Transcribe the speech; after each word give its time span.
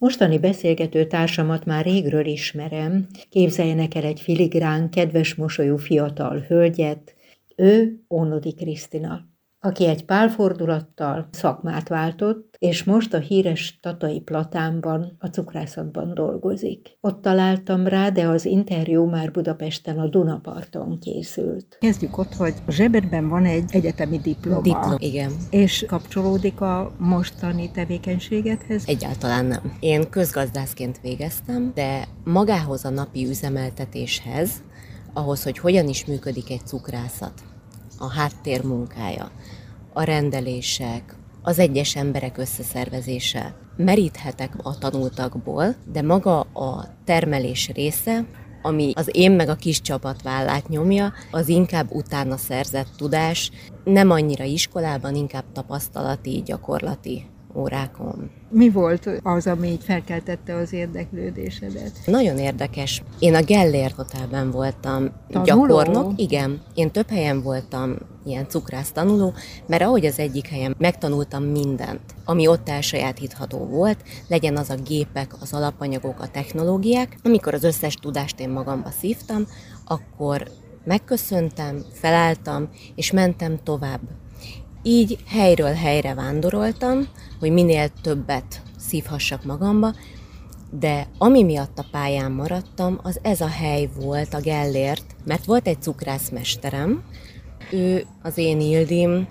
Mostani 0.00 0.38
beszélgető 0.38 1.06
társamat 1.06 1.64
már 1.64 1.84
régről 1.84 2.26
ismerem. 2.26 3.06
Képzeljenek 3.28 3.94
el 3.94 4.04
egy 4.04 4.20
filigrán, 4.20 4.90
kedves 4.90 5.34
mosolyú 5.34 5.76
fiatal 5.76 6.38
hölgyet. 6.38 7.14
Ő 7.56 8.00
Ónodi 8.10 8.54
Krisztina 8.54 9.29
aki 9.60 9.86
egy 9.86 10.04
pálfordulattal 10.04 11.28
szakmát 11.30 11.88
váltott, 11.88 12.54
és 12.58 12.84
most 12.84 13.14
a 13.14 13.18
híres 13.18 13.78
Tatai 13.82 14.20
Platánban, 14.20 15.16
a 15.18 15.26
cukrászatban 15.26 16.14
dolgozik. 16.14 16.98
Ott 17.00 17.22
találtam 17.22 17.86
rá, 17.86 18.08
de 18.08 18.26
az 18.26 18.44
interjú 18.44 19.04
már 19.04 19.30
Budapesten 19.30 19.98
a 19.98 20.08
Dunaparton 20.08 20.98
készült. 20.98 21.76
Kezdjük 21.80 22.18
ott, 22.18 22.34
hogy 22.34 22.54
a 22.66 22.72
zsebedben 22.72 23.28
van 23.28 23.44
egy 23.44 23.64
egyetemi 23.70 24.18
diploma. 24.18 24.60
Diplom, 24.60 24.96
igen. 24.98 25.32
És 25.50 25.84
kapcsolódik 25.88 26.60
a 26.60 26.92
mostani 26.98 27.70
tevékenységedhez? 27.70 28.82
Egyáltalán 28.86 29.44
nem. 29.46 29.76
Én 29.80 30.10
közgazdászként 30.10 31.00
végeztem, 31.02 31.72
de 31.74 32.08
magához 32.24 32.84
a 32.84 32.90
napi 32.90 33.26
üzemeltetéshez, 33.26 34.50
ahhoz, 35.12 35.42
hogy 35.42 35.58
hogyan 35.58 35.88
is 35.88 36.04
működik 36.04 36.50
egy 36.50 36.66
cukrászat, 36.66 37.42
a 37.98 38.10
háttér 38.10 38.64
munkája, 38.64 39.30
a 39.92 40.02
rendelések, 40.02 41.14
az 41.42 41.58
egyes 41.58 41.96
emberek 41.96 42.38
összeszervezése. 42.38 43.54
Meríthetek 43.76 44.52
a 44.62 44.78
tanultakból, 44.78 45.74
de 45.92 46.02
maga 46.02 46.40
a 46.40 46.88
termelés 47.04 47.68
része, 47.68 48.24
ami 48.62 48.92
az 48.94 49.08
én 49.12 49.32
meg 49.32 49.48
a 49.48 49.54
kis 49.54 49.80
csapat 49.80 50.22
vállát 50.22 50.68
nyomja, 50.68 51.12
az 51.30 51.48
inkább 51.48 51.90
utána 51.90 52.36
szerzett 52.36 52.88
tudás, 52.96 53.50
nem 53.84 54.10
annyira 54.10 54.44
iskolában, 54.44 55.14
inkább 55.14 55.44
tapasztalati, 55.52 56.42
gyakorlati 56.44 57.26
órákon. 57.54 58.30
Mi 58.50 58.70
volt 58.70 59.10
az, 59.22 59.46
ami 59.46 59.68
így 59.68 59.84
felkeltette 59.84 60.54
az 60.54 60.72
érdeklődésedet? 60.72 61.92
Nagyon 62.06 62.38
érdekes. 62.38 63.02
Én 63.18 63.34
a 63.34 63.42
Gellért 63.42 63.94
Hotelben 63.94 64.50
voltam 64.50 65.10
Tanuló? 65.28 65.66
gyakornok. 65.66 66.12
Igen, 66.16 66.60
én 66.74 66.90
több 66.90 67.08
helyen 67.08 67.42
voltam 67.42 67.96
ilyen 68.24 68.48
cukrász 68.48 68.92
tanuló, 68.92 69.32
mert 69.66 69.82
ahogy 69.82 70.06
az 70.06 70.18
egyik 70.18 70.46
helyen 70.46 70.74
megtanultam 70.78 71.42
mindent, 71.42 72.00
ami 72.24 72.46
ott 72.46 72.68
elsajátítható 72.68 73.58
volt, 73.58 74.02
legyen 74.28 74.56
az 74.56 74.70
a 74.70 74.74
gépek, 74.74 75.32
az 75.40 75.52
alapanyagok, 75.52 76.20
a 76.20 76.28
technológiák. 76.28 77.18
Amikor 77.22 77.54
az 77.54 77.64
összes 77.64 77.94
tudást 77.94 78.40
én 78.40 78.48
magamba 78.48 78.90
szívtam, 79.00 79.46
akkor 79.84 80.50
megköszöntem, 80.84 81.84
felálltam, 81.92 82.68
és 82.94 83.10
mentem 83.10 83.58
tovább. 83.62 84.00
Így 84.82 85.18
helyről 85.26 85.72
helyre 85.72 86.14
vándoroltam, 86.14 87.08
hogy 87.40 87.50
minél 87.50 87.88
többet 88.02 88.62
szívhassak 88.78 89.44
magamba, 89.44 89.94
de 90.70 91.06
ami 91.18 91.42
miatt 91.42 91.78
a 91.78 91.84
pályán 91.90 92.32
maradtam, 92.32 92.98
az 93.02 93.18
ez 93.22 93.40
a 93.40 93.48
hely 93.48 93.88
volt 94.00 94.34
a 94.34 94.40
Gellért, 94.40 95.04
mert 95.24 95.44
volt 95.44 95.66
egy 95.66 95.82
cukrászmesterem, 95.82 97.02
ő 97.72 98.06
az 98.22 98.38
én 98.38 98.60
Ildim, 98.60 99.28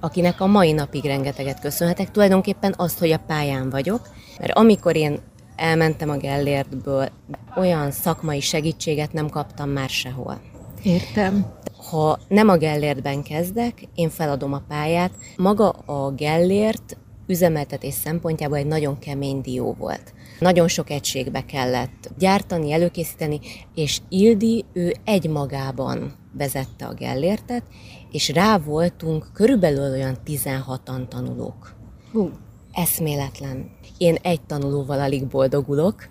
akinek 0.00 0.40
a 0.40 0.46
mai 0.46 0.72
napig 0.72 1.04
rengeteget 1.04 1.60
köszönhetek, 1.60 2.10
tulajdonképpen 2.10 2.74
azt, 2.76 2.98
hogy 2.98 3.10
a 3.10 3.22
pályán 3.26 3.70
vagyok, 3.70 4.08
mert 4.38 4.52
amikor 4.52 4.96
én 4.96 5.20
elmentem 5.56 6.10
a 6.10 6.16
Gellértből, 6.16 7.08
olyan 7.56 7.90
szakmai 7.90 8.40
segítséget 8.40 9.12
nem 9.12 9.28
kaptam 9.28 9.68
már 9.68 9.88
sehol. 9.88 10.40
Értem. 10.82 11.46
Ha 11.90 12.18
nem 12.28 12.48
a 12.48 12.56
Gellértben 12.56 13.22
kezdek, 13.22 13.88
én 13.94 14.08
feladom 14.08 14.52
a 14.52 14.62
pályát. 14.68 15.12
Maga 15.36 15.68
a 15.68 16.10
Gellért 16.10 16.96
üzemeltetés 17.26 17.94
szempontjából 17.94 18.56
egy 18.56 18.66
nagyon 18.66 18.98
kemény 18.98 19.40
dió 19.40 19.74
volt. 19.78 20.14
Nagyon 20.40 20.68
sok 20.68 20.90
egységbe 20.90 21.44
kellett 21.44 22.10
gyártani, 22.18 22.72
előkészíteni, 22.72 23.40
és 23.74 24.00
Ildi 24.08 24.64
ő 24.72 24.94
egymagában 25.04 26.14
vezette 26.32 26.86
a 26.86 26.94
Gellértet, 26.94 27.62
és 28.10 28.28
rá 28.28 28.58
voltunk 28.58 29.26
körülbelül 29.32 29.90
olyan 29.92 30.16
16-an 30.26 31.08
tanulók. 31.08 31.74
Uh. 32.12 32.30
Eszméletlen. 32.72 33.70
Én 33.98 34.14
egy 34.22 34.40
tanulóval 34.40 35.00
alig 35.00 35.26
boldogulok, 35.26 36.08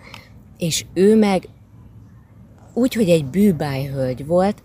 és 0.58 0.86
ő 0.94 1.16
meg 1.16 1.48
úgy, 2.74 2.94
hogy 2.94 3.10
egy 3.10 3.26
bűbájhölgy 3.26 4.26
volt, 4.26 4.62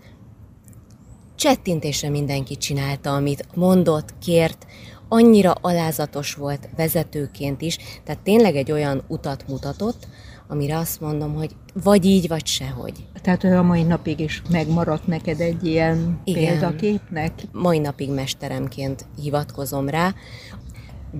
csettintésre 1.41 2.09
mindenki 2.09 2.57
csinálta, 2.57 3.15
amit 3.15 3.45
mondott, 3.55 4.13
kért, 4.23 4.65
annyira 5.07 5.51
alázatos 5.51 6.33
volt 6.33 6.69
vezetőként 6.75 7.61
is, 7.61 7.77
tehát 8.03 8.21
tényleg 8.21 8.55
egy 8.55 8.71
olyan 8.71 9.03
utat 9.07 9.47
mutatott, 9.47 10.07
amire 10.47 10.77
azt 10.77 11.01
mondom, 11.01 11.33
hogy 11.33 11.55
vagy 11.83 12.05
így, 12.05 12.27
vagy 12.27 12.45
sehogy. 12.45 12.93
Tehát 13.21 13.43
ő 13.43 13.57
a 13.57 13.61
mai 13.61 13.83
napig 13.83 14.19
is 14.19 14.41
megmaradt 14.49 15.07
neked 15.07 15.39
egy 15.39 15.65
ilyen 15.65 16.19
Igen. 16.23 16.43
példaképnek? 16.43 17.31
Mai 17.51 17.79
napig 17.79 18.09
mesteremként 18.09 19.05
hivatkozom 19.21 19.89
rá, 19.89 20.13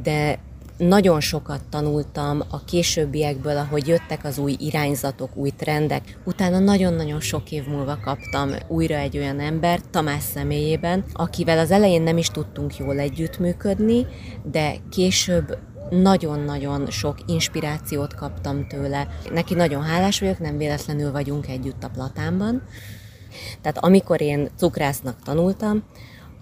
de 0.03 0.39
nagyon 0.87 1.19
sokat 1.19 1.61
tanultam 1.69 2.41
a 2.49 2.63
későbbiekből, 2.63 3.57
ahogy 3.57 3.87
jöttek 3.87 4.25
az 4.25 4.37
új 4.37 4.55
irányzatok, 4.59 5.35
új 5.35 5.49
trendek. 5.49 6.17
Utána 6.25 6.59
nagyon-nagyon 6.59 7.19
sok 7.19 7.51
év 7.51 7.67
múlva 7.67 7.97
kaptam 8.03 8.49
újra 8.67 8.95
egy 8.95 9.17
olyan 9.17 9.39
embert, 9.39 9.89
Tamás 9.89 10.23
személyében, 10.23 11.03
akivel 11.13 11.59
az 11.59 11.71
elején 11.71 12.01
nem 12.01 12.17
is 12.17 12.27
tudtunk 12.27 12.77
jól 12.77 12.99
együttműködni, 12.99 14.05
de 14.51 14.75
később 14.89 15.57
nagyon-nagyon 15.89 16.89
sok 16.89 17.17
inspirációt 17.25 18.13
kaptam 18.15 18.67
tőle. 18.67 19.07
Neki 19.31 19.53
nagyon 19.53 19.83
hálás 19.83 20.19
vagyok, 20.19 20.39
nem 20.39 20.57
véletlenül 20.57 21.11
vagyunk 21.11 21.47
együtt 21.47 21.83
a 21.83 21.89
Platánban. 21.89 22.61
Tehát 23.61 23.77
amikor 23.77 24.21
én 24.21 24.49
cukrásznak 24.57 25.15
tanultam, 25.23 25.83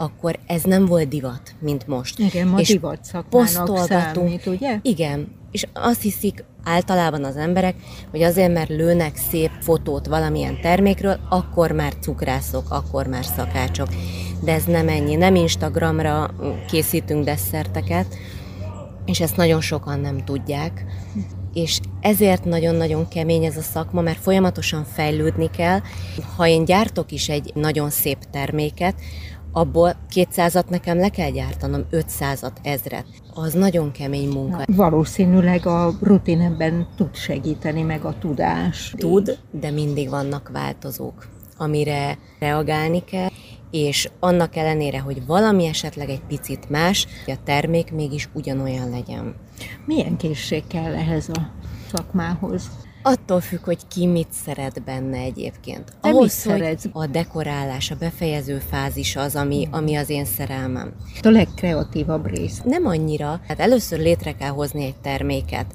akkor 0.01 0.39
ez 0.47 0.63
nem 0.63 0.85
volt 0.85 1.07
divat, 1.07 1.41
mint 1.59 1.87
most. 1.87 2.19
Igen, 2.19 2.47
ma 2.47 2.59
és 2.59 2.67
divat 2.67 3.03
szakmának 3.03 3.77
számít, 3.77 4.45
ugye? 4.45 4.79
Igen, 4.81 5.27
és 5.51 5.67
azt 5.73 6.01
hiszik 6.01 6.43
általában 6.63 7.23
az 7.23 7.35
emberek, 7.35 7.75
hogy 8.11 8.21
azért, 8.21 8.53
mert 8.53 8.69
lőnek 8.69 9.17
szép 9.29 9.51
fotót 9.61 10.07
valamilyen 10.07 10.61
termékről, 10.61 11.19
akkor 11.29 11.71
már 11.71 11.93
cukrászok, 11.99 12.65
akkor 12.69 13.07
már 13.07 13.25
szakácsok. 13.25 13.87
De 14.43 14.53
ez 14.53 14.63
nem 14.63 14.87
ennyi, 14.87 15.15
nem 15.15 15.35
Instagramra 15.35 16.29
készítünk 16.67 17.25
desszerteket, 17.25 18.05
és 19.05 19.19
ezt 19.19 19.37
nagyon 19.37 19.61
sokan 19.61 19.99
nem 19.99 20.23
tudják. 20.25 20.85
És 21.53 21.79
ezért 22.01 22.45
nagyon-nagyon 22.45 23.07
kemény 23.07 23.43
ez 23.43 23.57
a 23.57 23.61
szakma, 23.61 24.01
mert 24.01 24.19
folyamatosan 24.19 24.83
fejlődni 24.83 25.49
kell. 25.49 25.79
Ha 26.35 26.47
én 26.47 26.65
gyártok 26.65 27.11
is 27.11 27.29
egy 27.29 27.51
nagyon 27.55 27.89
szép 27.89 28.17
terméket, 28.31 28.95
abból 29.51 29.95
200-at 30.13 30.69
nekem 30.69 30.97
le 30.97 31.09
kell 31.09 31.29
gyártanom, 31.29 31.81
500-at, 31.91 32.51
ezret. 32.63 33.05
Az 33.33 33.53
nagyon 33.53 33.91
kemény 33.91 34.29
munka. 34.29 34.57
Na, 34.57 34.75
valószínűleg 34.75 35.65
a 35.65 35.93
rutin 36.01 36.41
ebben 36.41 36.87
tud 36.95 37.15
segíteni, 37.15 37.81
meg 37.81 38.05
a 38.05 38.15
tudás. 38.19 38.93
Tud, 38.97 39.37
de 39.51 39.71
mindig 39.71 40.09
vannak 40.09 40.49
változók, 40.53 41.27
amire 41.57 42.17
reagálni 42.39 43.03
kell, 43.03 43.29
és 43.71 44.09
annak 44.19 44.55
ellenére, 44.55 44.99
hogy 44.99 45.25
valami 45.25 45.65
esetleg 45.65 46.09
egy 46.09 46.21
picit 46.27 46.69
más, 46.69 47.07
a 47.27 47.35
termék 47.43 47.91
mégis 47.91 48.29
ugyanolyan 48.33 48.89
legyen. 48.89 49.35
Milyen 49.85 50.17
készség 50.17 50.67
kell 50.67 50.95
ehhez 50.95 51.29
a 51.29 51.58
szakmához? 51.95 52.69
Attól 53.01 53.41
függ, 53.41 53.63
hogy 53.63 53.87
ki 53.87 54.05
mit 54.05 54.27
szeret 54.43 54.83
benne 54.83 55.17
egyébként. 55.17 55.83
Te 56.01 56.09
Ahhoz, 56.09 56.21
mit 56.21 56.31
szeretsz? 56.31 56.85
a 56.91 57.05
dekorálás, 57.05 57.91
a 57.91 57.95
befejező 57.95 58.57
fázis 58.69 59.15
az, 59.15 59.35
ami, 59.35 59.67
ami 59.71 59.95
az 59.95 60.09
én 60.09 60.25
szerelmem. 60.25 60.93
A 61.21 61.29
legkreatívabb 61.29 62.25
rész. 62.27 62.61
Nem 62.65 62.85
annyira. 62.85 63.41
Hát 63.47 63.59
először 63.59 63.99
létre 63.99 64.31
kell 64.35 64.49
hozni 64.49 64.85
egy 64.85 64.95
terméket, 65.01 65.65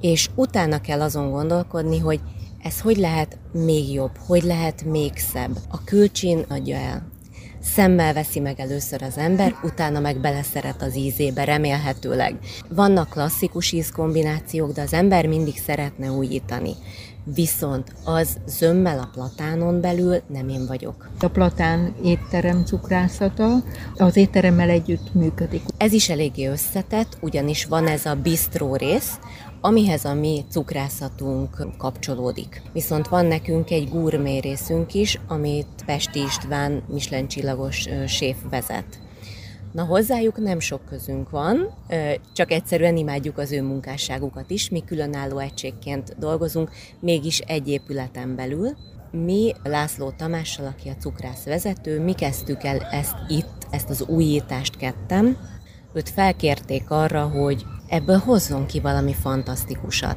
és 0.00 0.28
utána 0.34 0.80
kell 0.80 1.00
azon 1.00 1.30
gondolkodni, 1.30 1.98
hogy 1.98 2.20
ez 2.62 2.80
hogy 2.80 2.96
lehet 2.96 3.38
még 3.52 3.92
jobb, 3.92 4.16
hogy 4.26 4.42
lehet 4.42 4.84
még 4.84 5.16
szebb. 5.16 5.56
A 5.70 5.84
külcsin 5.84 6.44
adja 6.48 6.76
el 6.76 7.12
szemmel 7.64 8.12
veszi 8.12 8.40
meg 8.40 8.60
először 8.60 9.02
az 9.02 9.18
ember, 9.18 9.54
utána 9.62 10.00
meg 10.00 10.20
beleszeret 10.20 10.82
az 10.82 10.96
ízébe, 10.96 11.44
remélhetőleg. 11.44 12.38
Vannak 12.68 13.10
klasszikus 13.10 13.72
ízkombinációk, 13.72 14.72
de 14.72 14.82
az 14.82 14.92
ember 14.92 15.26
mindig 15.26 15.58
szeretne 15.58 16.10
újítani. 16.10 16.72
Viszont 17.34 17.92
az 18.04 18.36
zömmel 18.46 18.98
a 18.98 19.08
platánon 19.12 19.80
belül 19.80 20.20
nem 20.26 20.48
én 20.48 20.66
vagyok. 20.66 21.10
A 21.20 21.28
platán 21.28 21.94
étterem 22.04 22.64
cukrászata 22.64 23.62
az 23.96 24.16
étteremmel 24.16 24.68
együtt 24.68 25.14
működik. 25.14 25.62
Ez 25.76 25.92
is 25.92 26.08
eléggé 26.08 26.46
összetett, 26.46 27.16
ugyanis 27.20 27.64
van 27.64 27.86
ez 27.86 28.06
a 28.06 28.14
bistró 28.14 28.76
rész, 28.76 29.18
amihez 29.66 30.04
a 30.04 30.14
mi 30.14 30.44
cukrászatunk 30.50 31.66
kapcsolódik. 31.78 32.62
Viszont 32.72 33.08
van 33.08 33.26
nekünk 33.26 33.70
egy 33.70 33.88
gurmé 33.88 34.38
részünk 34.38 34.94
is, 34.94 35.20
amit 35.28 35.66
Pesti 35.86 36.20
István 36.22 36.82
Michelin 36.88 37.28
csillagos 37.28 37.88
séf 38.06 38.36
vezet. 38.50 38.84
Na 39.72 39.84
hozzájuk 39.84 40.36
nem 40.36 40.60
sok 40.60 40.84
közünk 40.84 41.30
van, 41.30 41.74
csak 42.32 42.50
egyszerűen 42.50 42.96
imádjuk 42.96 43.38
az 43.38 43.52
ő 43.52 43.62
munkásságukat 43.62 44.50
is. 44.50 44.70
Mi 44.70 44.84
különálló 44.84 45.38
egységként 45.38 46.18
dolgozunk, 46.18 46.70
mégis 47.00 47.38
egy 47.38 47.68
épületen 47.68 48.36
belül. 48.36 48.76
Mi 49.10 49.52
László 49.62 50.10
Tamással, 50.10 50.66
aki 50.66 50.88
a 50.88 50.96
cukrász 51.00 51.44
vezető, 51.44 52.00
mi 52.00 52.12
kezdtük 52.12 52.64
el 52.64 52.78
ezt 52.78 53.16
itt, 53.28 53.66
ezt 53.70 53.90
az 53.90 54.04
újítást 54.06 54.76
kettem. 54.76 55.36
Őt 55.92 56.08
felkérték 56.08 56.90
arra, 56.90 57.22
hogy 57.22 57.64
ebből 57.94 58.18
hozzon 58.18 58.66
ki 58.66 58.80
valami 58.80 59.12
fantasztikusat. 59.12 60.16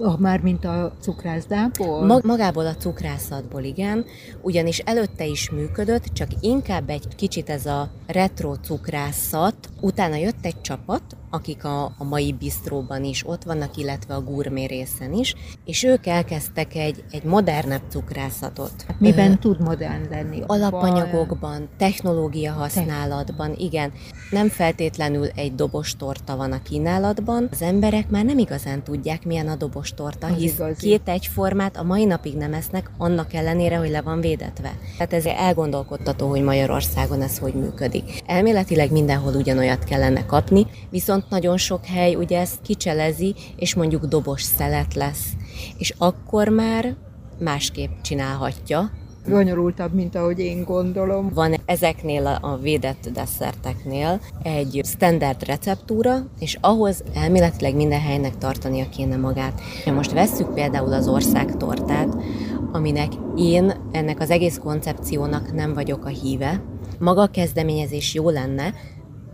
Ah, 0.00 0.18
már 0.18 0.40
mint 0.40 0.64
a 0.64 0.92
cukrászdából? 1.00 2.06
Mag- 2.06 2.24
magából 2.24 2.66
a 2.66 2.74
cukrászatból, 2.74 3.62
igen, 3.62 4.04
ugyanis 4.40 4.78
előtte 4.78 5.24
is 5.24 5.50
működött, 5.50 6.04
csak 6.04 6.28
inkább 6.40 6.88
egy 6.88 7.14
kicsit 7.16 7.48
ez 7.50 7.66
a 7.66 7.90
retro 8.06 8.54
cukrászat. 8.54 9.54
Utána 9.80 10.16
jött 10.16 10.44
egy 10.44 10.60
csapat, 10.60 11.02
akik 11.32 11.64
a, 11.64 11.84
a 11.84 12.04
mai 12.04 12.32
bistróban 12.32 13.04
is 13.04 13.26
ott 13.26 13.42
vannak, 13.42 13.76
illetve 13.76 14.14
a 14.14 14.22
gurmé 14.22 14.64
részen 14.64 15.12
is, 15.12 15.34
és 15.64 15.82
ők 15.82 16.06
elkezdtek 16.06 16.74
egy, 16.74 17.04
egy 17.10 17.22
modernebb 17.22 17.82
cukrászatot. 17.88 18.86
Miben 18.98 19.30
Ö, 19.30 19.34
tud 19.34 19.60
modern 19.60 20.08
lenni? 20.10 20.42
Alapanyagokban, 20.46 21.68
technológia 21.76 22.52
használatban, 22.52 23.54
igen. 23.58 23.92
Nem 24.30 24.48
feltétlenül 24.48 25.26
egy 25.34 25.54
dobos 25.54 25.96
torta 25.96 26.36
van 26.36 26.52
a 26.52 26.62
kínálatban. 26.62 27.48
Az 27.50 27.62
emberek 27.62 28.10
már 28.10 28.24
nem 28.24 28.38
igazán 28.38 28.82
tudják, 28.82 29.24
milyen 29.24 29.48
a 29.48 29.56
dobos 29.56 29.94
torta, 29.94 30.26
az 30.26 30.36
hisz 30.36 30.54
igazi. 30.54 30.86
két 30.86 31.08
egyformát 31.08 31.76
a 31.76 31.82
mai 31.82 32.04
napig 32.04 32.36
nem 32.36 32.52
esznek, 32.54 32.90
annak 32.98 33.32
ellenére, 33.34 33.76
hogy 33.76 33.90
le 33.90 34.00
van 34.02 34.20
védetve. 34.20 34.72
Tehát 34.96 35.12
ez 35.12 35.24
elgondolkodtató, 35.24 36.28
hogy 36.28 36.42
Magyarországon 36.42 37.22
ez 37.22 37.38
hogy 37.38 37.54
működik. 37.54 38.22
Elméletileg 38.26 38.90
mindenhol 38.90 39.34
ugyanolyat 39.34 39.84
kellene 39.84 40.26
kapni, 40.26 40.66
viszont 40.90 41.21
viszont 41.22 41.42
nagyon 41.42 41.56
sok 41.56 41.84
hely 41.84 42.14
ugye 42.14 42.40
ezt 42.40 42.62
kicselezi, 42.62 43.34
és 43.56 43.74
mondjuk 43.74 44.04
dobos 44.04 44.42
szelet 44.42 44.94
lesz. 44.94 45.32
És 45.78 45.94
akkor 45.98 46.48
már 46.48 46.96
másképp 47.38 47.90
csinálhatja, 48.02 48.90
bonyolultabb, 49.28 49.94
mint 49.94 50.14
ahogy 50.14 50.38
én 50.38 50.64
gondolom. 50.64 51.30
Van 51.34 51.54
ezeknél 51.64 52.38
a 52.40 52.56
védett 52.56 53.08
desszerteknél 53.12 54.20
egy 54.42 54.80
standard 54.84 55.46
receptúra, 55.46 56.26
és 56.38 56.58
ahhoz 56.60 57.02
elméletileg 57.14 57.74
minden 57.74 58.00
helynek 58.00 58.38
tartania 58.38 58.88
kéne 58.88 59.16
magát. 59.16 59.60
Most 59.94 60.12
vesszük 60.12 60.54
például 60.54 60.92
az 60.92 61.08
országtortát, 61.08 62.16
aminek 62.72 63.12
én 63.36 63.72
ennek 63.92 64.20
az 64.20 64.30
egész 64.30 64.58
koncepciónak 64.58 65.52
nem 65.54 65.74
vagyok 65.74 66.04
a 66.04 66.08
híve. 66.08 66.62
Maga 66.98 67.22
a 67.22 67.26
kezdeményezés 67.26 68.14
jó 68.14 68.30
lenne, 68.30 68.74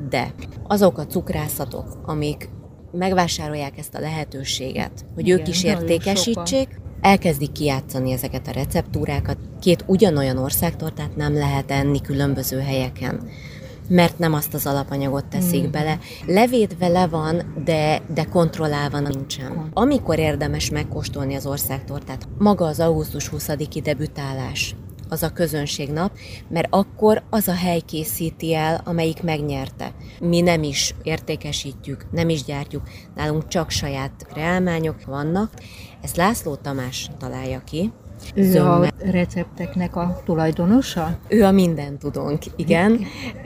de 0.09 0.35
azok 0.67 0.99
a 0.99 1.07
cukrászatok, 1.07 1.99
amik 2.07 2.49
megvásárolják 2.93 3.79
ezt 3.79 3.95
a 3.95 4.01
lehetőséget, 4.01 5.05
hogy 5.15 5.27
Igen, 5.27 5.39
ők 5.39 5.49
is 5.49 5.65
értékesítsék, 5.65 6.81
elkezdik 7.01 7.53
kijátszani 7.53 8.13
ezeket 8.13 8.49
a 8.49 8.51
receptúrákat. 8.51 9.39
Két 9.61 9.85
ugyanolyan 9.87 10.39
országtortát 10.39 11.17
nem 11.17 11.35
lehet 11.35 11.71
enni 11.71 12.01
különböző 12.01 12.59
helyeken 12.59 13.29
mert 13.89 14.19
nem 14.19 14.35
azt 14.35 14.55
az 14.55 14.67
alapanyagot 14.67 15.27
teszik 15.27 15.67
mm. 15.67 15.71
bele. 15.71 15.99
Levédve 16.27 16.89
le 16.89 17.07
van, 17.07 17.63
de, 17.65 18.03
de 18.15 18.25
kontrollálva 18.25 18.99
nincsen. 19.01 19.71
Amikor 19.73 20.19
érdemes 20.19 20.71
megkóstolni 20.71 21.35
az 21.35 21.47
országtortát, 21.47 22.29
maga 22.39 22.67
az 22.67 22.81
augusztus 22.81 23.31
20-i 23.37 23.81
debütálás 23.83 24.75
az 25.09 25.23
a 25.23 25.33
közönségnap, 25.33 26.13
mert 26.49 26.67
akkor 26.71 27.23
az 27.31 27.49
a 27.49 27.55
hely 27.55 27.81
készíti 27.81 28.55
el, 28.55 28.81
amelyik 28.85 29.23
megnyerte. 29.23 29.93
Mi 30.21 30.41
nem 30.41 30.63
is 30.63 30.95
értékesítjük, 31.03 32.07
nem 32.11 32.29
is 32.29 32.45
gyártjuk, 32.45 32.83
nálunk 33.15 33.49
csak 33.49 33.71
saját 33.71 34.27
reálmányok 34.35 35.05
vannak. 35.05 35.53
Ezt 36.03 36.17
László 36.17 36.55
Tamás 36.55 37.11
találja 37.19 37.63
ki, 37.65 37.93
ő 38.35 38.43
Zömmel. 38.43 38.83
a 38.83 39.11
recepteknek 39.11 39.97
a 39.97 40.21
tulajdonosa? 40.25 41.19
Ő 41.29 41.45
a 41.45 41.51
minden 41.51 41.99
tudónk, 41.99 42.43
igen. 42.57 43.01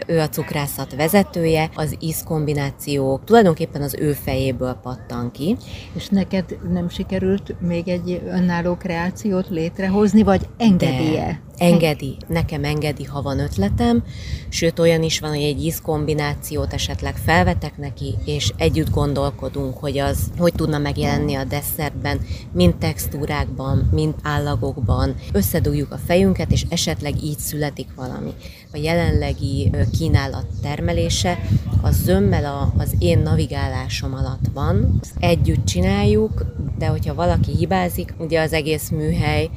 Ő 0.06 0.20
a 0.20 0.28
cukrászat 0.28 0.94
vezetője, 0.94 1.70
az 1.74 1.96
ízkombinációk 2.00 3.24
tulajdonképpen 3.24 3.82
az 3.82 3.94
ő 3.98 4.12
fejéből 4.12 4.72
pattan 4.72 5.30
ki. 5.30 5.56
És 5.94 6.08
neked 6.08 6.58
nem 6.72 6.88
sikerült 6.88 7.54
még 7.60 7.88
egy 7.88 8.22
önálló 8.26 8.74
kreációt 8.74 9.48
létrehozni, 9.48 10.22
vagy 10.22 10.48
engedélye? 10.56 11.40
Engedi, 11.62 12.16
nekem 12.28 12.64
engedi, 12.64 13.04
ha 13.04 13.22
van 13.22 13.38
ötletem, 13.38 14.04
sőt 14.48 14.78
olyan 14.78 15.02
is 15.02 15.20
van, 15.20 15.30
hogy 15.30 15.42
egy 15.42 15.64
ízkombinációt 15.64 16.72
esetleg 16.72 17.16
felvetek 17.16 17.76
neki, 17.76 18.14
és 18.24 18.52
együtt 18.56 18.90
gondolkodunk, 18.90 19.78
hogy 19.78 19.98
az 19.98 20.30
hogy 20.38 20.52
tudna 20.52 20.78
megjelenni 20.78 21.34
a 21.34 21.44
desszertben, 21.44 22.20
mind 22.52 22.76
textúrákban, 22.76 23.88
mind 23.92 24.14
állagokban. 24.22 25.14
Összedugjuk 25.32 25.92
a 25.92 25.98
fejünket, 26.06 26.50
és 26.50 26.64
esetleg 26.68 27.22
így 27.22 27.38
születik 27.38 27.88
valami. 27.96 28.30
A 28.72 28.76
jelenlegi 28.76 29.70
kínálat 29.98 30.46
termelése 30.62 31.38
a 31.82 31.90
zömmel 31.90 32.72
az 32.78 32.94
én 32.98 33.18
navigálásom 33.18 34.14
alatt 34.14 34.46
van. 34.54 35.00
Együtt 35.18 35.64
csináljuk, 35.64 36.44
de 36.78 36.86
hogyha 36.86 37.14
valaki 37.14 37.56
hibázik, 37.56 38.14
ugye 38.18 38.40
az 38.40 38.52
egész 38.52 38.88
műhely 38.88 39.50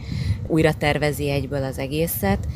újra 0.47 0.73
tervezi 0.73 1.29
egyből 1.29 1.63
az 1.63 1.77
egészet. 1.77 2.47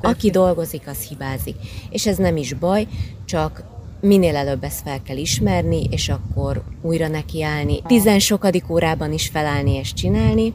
Aki 0.00 0.30
dolgozik, 0.30 0.82
az 0.86 1.00
hibázik. 1.00 1.56
És 1.90 2.06
ez 2.06 2.16
nem 2.16 2.36
is 2.36 2.52
baj, 2.52 2.86
csak 3.24 3.64
minél 4.00 4.36
előbb 4.36 4.64
ezt 4.64 4.82
fel 4.82 5.02
kell 5.02 5.16
ismerni, 5.16 5.84
és 5.90 6.08
akkor 6.08 6.62
újra 6.82 7.08
nekiállni. 7.08 7.82
Tizen 7.86 8.18
sokadik 8.18 8.70
órában 8.70 9.12
is 9.12 9.28
felállni 9.28 9.74
és 9.74 9.92
csinálni. 9.92 10.54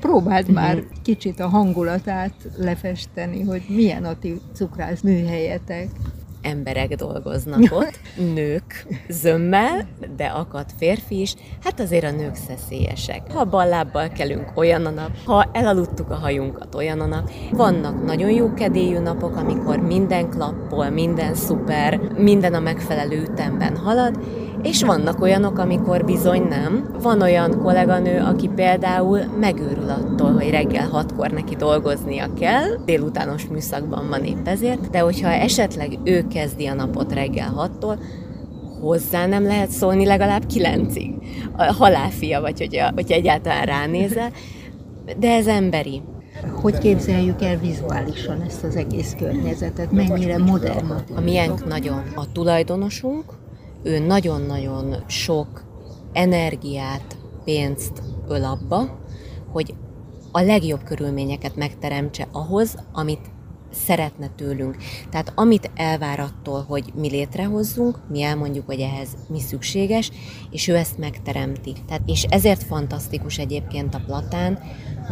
Próbáld 0.00 0.48
uh-huh. 0.48 0.56
már 0.56 0.84
kicsit 1.02 1.40
a 1.40 1.48
hangulatát 1.48 2.34
lefesteni, 2.56 3.42
hogy 3.42 3.62
milyen 3.68 4.04
a 4.04 4.18
ti 4.18 4.40
cukrász 4.54 5.00
műhelyetek 5.00 5.88
emberek 6.48 6.94
dolgoznak 6.94 7.60
ott, 7.80 7.98
nők 8.34 8.86
zömmel, 9.08 9.88
de 10.16 10.24
akad 10.24 10.66
férfi 10.78 11.20
is, 11.20 11.34
hát 11.62 11.80
azért 11.80 12.04
a 12.04 12.10
nők 12.10 12.34
szeszélyesek. 12.34 13.32
Ha 13.32 13.44
ballábbal 13.44 14.08
kelünk 14.08 14.52
olyan 14.54 14.86
a 14.86 14.90
nap, 14.90 15.10
ha 15.24 15.50
elaludtuk 15.52 16.10
a 16.10 16.14
hajunkat 16.14 16.74
olyan 16.74 17.00
a 17.00 17.06
nap, 17.06 17.30
vannak 17.50 18.04
nagyon 18.04 18.30
jó 18.30 18.54
kedélyű 18.54 18.98
napok, 18.98 19.36
amikor 19.36 19.78
minden 19.78 20.30
klappol, 20.30 20.90
minden 20.90 21.34
szuper, 21.34 22.00
minden 22.16 22.54
a 22.54 22.60
megfelelő 22.60 23.20
ütemben 23.20 23.76
halad, 23.76 24.18
és 24.62 24.82
vannak 24.82 25.20
olyanok, 25.20 25.58
amikor 25.58 26.04
bizony 26.04 26.42
nem. 26.42 26.96
Van 27.02 27.22
olyan 27.22 27.62
kolléganő, 27.62 28.20
aki 28.20 28.50
például 28.54 29.20
megőrül 29.40 29.90
attól, 29.90 30.32
hogy 30.32 30.50
reggel 30.50 30.88
hatkor 30.88 31.30
neki 31.30 31.56
dolgoznia 31.56 32.32
kell, 32.38 32.66
délutános 32.84 33.46
műszakban 33.46 34.08
van 34.08 34.24
épp 34.24 34.46
ezért, 34.46 34.90
de 34.90 34.98
hogyha 34.98 35.28
esetleg 35.28 35.98
ő 36.04 36.26
kezdi 36.26 36.66
a 36.66 36.74
napot 36.74 37.12
reggel 37.12 37.48
hattól, 37.48 37.98
hozzá 38.80 39.26
nem 39.26 39.42
lehet 39.42 39.70
szólni 39.70 40.06
legalább 40.06 40.46
kilencig. 40.46 41.14
A 41.56 41.72
halálfia 41.72 42.40
vagy, 42.40 42.58
hogyha, 42.58 42.90
hogyha 42.94 43.14
egyáltalán 43.14 43.64
ránézel, 43.64 44.30
de 45.18 45.34
ez 45.34 45.46
emberi. 45.46 46.02
Hogy 46.52 46.78
képzeljük 46.78 47.42
el 47.42 47.58
vizuálisan 47.58 48.42
ezt 48.46 48.64
az 48.64 48.76
egész 48.76 49.14
környezetet? 49.18 49.92
Mennyire 49.92 50.38
modern? 50.38 50.92
A 51.14 51.20
miénk 51.20 51.66
nagyon. 51.66 52.02
A 52.14 52.32
tulajdonosunk, 52.32 53.24
ő 53.82 53.98
nagyon-nagyon 53.98 54.94
sok 55.06 55.64
energiát, 56.12 57.16
pénzt 57.44 58.02
öl 58.28 58.44
abba, 58.44 58.98
hogy 59.52 59.74
a 60.32 60.40
legjobb 60.40 60.82
körülményeket 60.82 61.56
megteremtse 61.56 62.28
ahhoz, 62.32 62.78
amit 62.92 63.30
szeretne 63.72 64.28
tőlünk. 64.36 64.76
Tehát 65.10 65.32
amit 65.34 65.70
elvár 65.74 66.20
attól, 66.20 66.64
hogy 66.68 66.92
mi 66.94 67.08
létrehozzunk, 67.08 67.98
mi 68.08 68.22
elmondjuk, 68.22 68.66
hogy 68.66 68.80
ehhez 68.80 69.08
mi 69.28 69.40
szükséges, 69.40 70.10
és 70.50 70.68
ő 70.68 70.76
ezt 70.76 70.98
megteremti. 70.98 71.72
Tehát, 71.86 72.02
és 72.06 72.22
ezért 72.22 72.62
fantasztikus 72.62 73.38
egyébként 73.38 73.94
a 73.94 74.02
platán, 74.06 74.58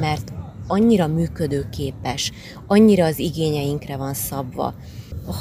mert 0.01 0.33
annyira 0.67 1.07
működőképes, 1.07 2.33
annyira 2.67 3.05
az 3.05 3.19
igényeinkre 3.19 3.97
van 3.97 4.15
szabva, 4.15 4.75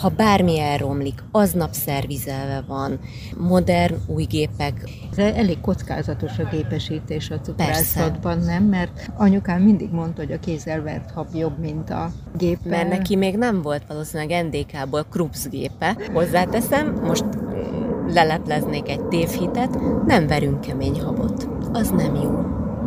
ha 0.01 0.09
bármi 0.09 0.59
elromlik, 0.59 1.23
aznap 1.31 1.73
szervizelve 1.73 2.63
van, 2.67 2.99
modern, 3.37 3.95
új 4.07 4.23
gépek. 4.23 4.89
Ez 5.11 5.17
elég 5.17 5.61
kockázatos 5.61 6.39
a 6.39 6.47
gépesítés 6.51 7.29
a 7.29 7.39
cukrászatban, 7.39 8.39
nem? 8.39 8.63
Mert 8.63 9.11
anyukám 9.17 9.61
mindig 9.61 9.91
mondta, 9.91 10.21
hogy 10.21 10.31
a 10.31 10.39
kézzel 10.39 10.81
vert 10.81 11.11
hab 11.11 11.27
jobb, 11.33 11.59
mint 11.59 11.89
a 11.89 12.11
gép. 12.37 12.59
Mert 12.63 12.89
neki 12.89 13.15
még 13.15 13.37
nem 13.37 13.61
volt 13.61 13.83
valószínűleg 13.87 14.45
NDK-ból 14.45 15.05
Krups 15.09 15.49
gépe. 15.49 15.97
Hozzáteszem, 16.13 16.93
most 17.03 17.25
mm, 17.25 18.07
lelepleznék 18.07 18.89
egy 18.89 19.03
tévhitet, 19.05 19.79
nem 20.05 20.27
verünk 20.27 20.61
kemény 20.61 21.01
habot. 21.01 21.47
Az 21.71 21.89
nem 21.89 22.15
jó. 22.15 22.31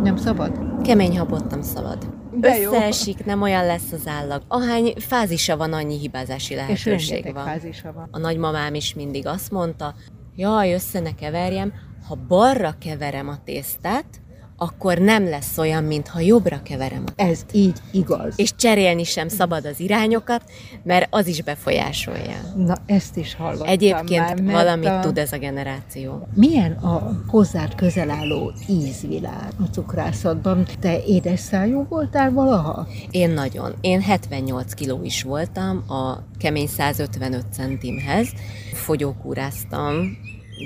Nem 0.03 0.17
szabad? 0.17 0.59
Kemény 0.83 1.19
habot 1.19 1.51
nem 1.51 1.63
szabad. 1.63 2.18
Összeesik, 2.43 3.25
nem 3.25 3.43
olyan 3.43 3.67
lesz 3.67 3.93
az 3.93 4.07
állag. 4.07 4.43
Ahány 4.49 4.95
fázisa 4.97 5.57
van, 5.57 5.73
annyi 5.73 5.99
hibázási 5.99 6.55
lehetőség 6.55 7.25
és 7.25 7.33
van. 7.33 7.45
fázisa 7.45 7.93
van. 7.93 8.09
A 8.11 8.19
nagymamám 8.19 8.75
is 8.75 8.95
mindig 8.95 9.27
azt 9.27 9.51
mondta, 9.51 9.95
jaj, 10.37 10.73
össze 10.73 11.01
ne 11.01 11.15
keverjem, 11.15 11.73
ha 12.09 12.19
balra 12.29 12.75
keverem 12.81 13.29
a 13.29 13.39
tésztát, 13.45 14.21
akkor 14.61 14.99
nem 14.99 15.29
lesz 15.29 15.59
olyan, 15.59 15.85
mintha 15.85 16.21
jobbra 16.21 16.63
keverem. 16.63 17.05
Ez 17.17 17.41
így 17.53 17.77
igaz. 17.91 18.35
És 18.37 18.55
cserélni 18.57 19.05
sem 19.05 19.29
szabad 19.29 19.65
az 19.65 19.81
irányokat, 19.81 20.43
mert 20.83 21.07
az 21.11 21.27
is 21.27 21.43
befolyásolja. 21.43 22.37
Na, 22.57 22.77
ezt 22.87 23.17
is 23.17 23.35
hallottam 23.35 23.69
Egyébként 23.69 24.43
már, 24.43 24.53
valamit 24.53 24.89
a... 24.89 25.01
tud 25.01 25.19
ez 25.19 25.33
a 25.33 25.39
generáció. 25.39 26.29
Milyen 26.35 26.73
a 26.73 27.23
hozzád 27.27 27.75
közel 27.75 28.11
álló 28.11 28.53
ízvilág 28.69 29.53
a 29.59 29.65
cukrászatban? 29.73 30.67
Te 30.81 31.05
édesszájú 31.05 31.87
voltál 31.89 32.33
valaha? 32.33 32.87
Én 33.11 33.31
nagyon. 33.31 33.75
Én 33.81 34.01
78 34.01 34.73
kiló 34.75 35.03
is 35.03 35.23
voltam 35.23 35.85
a 35.89 36.19
kemény 36.39 36.67
155 36.67 37.45
centimhez. 37.53 38.29
Fogyókúráztam, 38.73 40.19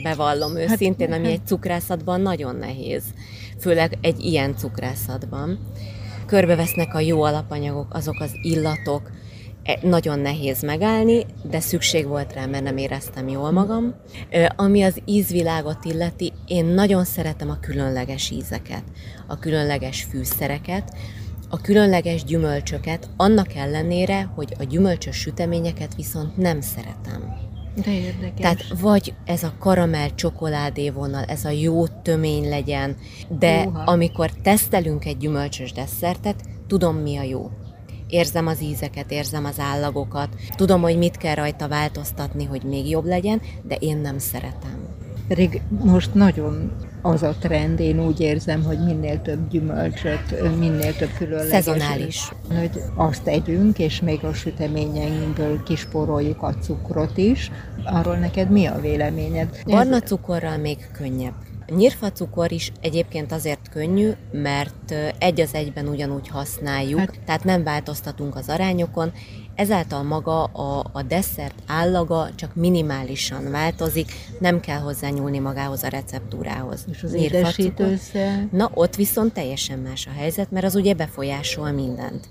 bevallom 0.02 0.54
hát, 0.54 0.70
őszintén, 0.70 1.10
hát, 1.10 1.18
ami 1.18 1.28
egy 1.28 1.46
cukrászatban 1.46 2.20
nagyon 2.20 2.56
nehéz 2.56 3.02
főleg 3.62 3.98
egy 4.00 4.24
ilyen 4.24 4.56
cukrászatban. 4.56 5.58
Körbevesznek 6.26 6.94
a 6.94 7.00
jó 7.00 7.22
alapanyagok, 7.22 7.94
azok 7.94 8.20
az 8.20 8.30
illatok, 8.42 9.10
e, 9.62 9.78
nagyon 9.82 10.18
nehéz 10.18 10.62
megállni, 10.62 11.26
de 11.42 11.60
szükség 11.60 12.06
volt 12.06 12.32
rá, 12.32 12.46
mert 12.46 12.64
nem 12.64 12.76
éreztem 12.76 13.28
jól 13.28 13.50
magam. 13.50 13.94
Ami 14.56 14.82
az 14.82 15.02
ízvilágot 15.04 15.84
illeti, 15.84 16.32
én 16.46 16.64
nagyon 16.64 17.04
szeretem 17.04 17.50
a 17.50 17.60
különleges 17.60 18.30
ízeket, 18.30 18.82
a 19.26 19.38
különleges 19.38 20.02
fűszereket, 20.02 20.96
a 21.48 21.60
különleges 21.60 22.24
gyümölcsöket, 22.24 23.08
annak 23.16 23.54
ellenére, 23.54 24.22
hogy 24.34 24.54
a 24.58 24.64
gyümölcsös 24.64 25.16
süteményeket 25.16 25.94
viszont 25.94 26.36
nem 26.36 26.60
szeretem. 26.60 27.50
De 27.74 27.92
érdekes. 27.92 28.40
Tehát 28.40 28.80
vagy 28.80 29.14
ez 29.24 29.42
a 29.42 29.52
karamell 29.58 30.08
csokoládé 30.14 30.90
vonal, 30.90 31.24
ez 31.24 31.44
a 31.44 31.50
jó 31.50 31.86
tömény 31.86 32.48
legyen, 32.48 32.96
de 33.38 33.66
Uha. 33.66 33.82
amikor 33.82 34.30
tesztelünk 34.42 35.04
egy 35.04 35.16
gyümölcsös 35.16 35.72
desszertet, 35.72 36.42
tudom 36.66 36.96
mi 36.96 37.16
a 37.16 37.22
jó. 37.22 37.50
Érzem 38.08 38.46
az 38.46 38.62
ízeket, 38.62 39.10
érzem 39.10 39.44
az 39.44 39.58
állagokat, 39.58 40.28
tudom, 40.56 40.82
hogy 40.82 40.98
mit 40.98 41.16
kell 41.16 41.34
rajta 41.34 41.68
változtatni, 41.68 42.44
hogy 42.44 42.62
még 42.62 42.88
jobb 42.88 43.04
legyen, 43.04 43.40
de 43.62 43.74
én 43.74 43.96
nem 43.96 44.18
szeretem. 44.18 44.86
Pedig 45.28 45.60
most 45.84 46.14
nagyon 46.14 46.72
az 47.02 47.22
a 47.22 47.34
trend, 47.40 47.80
én 47.80 48.04
úgy 48.06 48.20
érzem, 48.20 48.62
hogy 48.64 48.78
minél 48.84 49.22
több 49.22 49.48
gyümölcsöt, 49.48 50.58
minél 50.58 50.96
több 50.96 51.12
különleges. 51.18 51.64
Szezonális. 51.64 52.32
Hogy 52.58 52.82
azt 52.94 53.22
tegyünk, 53.22 53.78
és 53.78 54.00
még 54.00 54.24
a 54.24 54.32
süteményeinkből 54.32 55.62
kisporoljuk 55.62 56.42
a 56.42 56.54
cukrot 56.54 57.16
is. 57.16 57.50
Arról 57.84 58.16
neked 58.16 58.50
mi 58.50 58.66
a 58.66 58.80
véleményed? 58.80 59.60
Barna 59.64 60.00
cukorral 60.00 60.56
még 60.56 60.76
könnyebb. 60.92 61.34
Nyírfa 61.76 62.12
cukor 62.12 62.52
is 62.52 62.72
egyébként 62.80 63.32
azért 63.32 63.68
könnyű, 63.70 64.10
mert 64.32 64.94
egy 65.18 65.40
az 65.40 65.54
egyben 65.54 65.86
ugyanúgy 65.88 66.28
használjuk, 66.28 66.98
hát, 66.98 67.20
tehát 67.26 67.44
nem 67.44 67.62
változtatunk 67.62 68.36
az 68.36 68.48
arányokon, 68.48 69.12
ezáltal 69.54 70.02
maga 70.02 70.44
a, 70.44 70.84
a 70.92 71.02
desszert 71.02 71.54
állaga 71.66 72.28
csak 72.34 72.54
minimálisan 72.54 73.50
változik, 73.50 74.12
nem 74.38 74.60
kell 74.60 74.78
hozzá 74.78 75.08
nyúlni 75.08 75.38
magához 75.38 75.82
a 75.82 75.88
receptúrához. 75.88 76.84
És 76.90 77.02
az 77.02 77.12
édesítőszer? 77.12 78.48
Na, 78.50 78.70
ott 78.74 78.96
viszont 78.96 79.32
teljesen 79.32 79.78
más 79.78 80.06
a 80.06 80.10
helyzet, 80.18 80.50
mert 80.50 80.64
az 80.64 80.74
ugye 80.74 80.94
befolyásol 80.94 81.70
mindent. 81.70 82.28